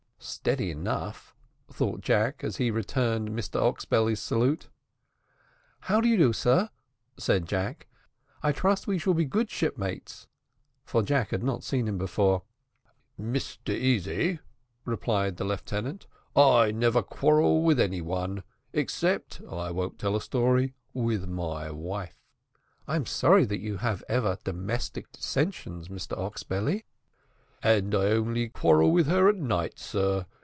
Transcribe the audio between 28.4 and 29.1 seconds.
quarrel with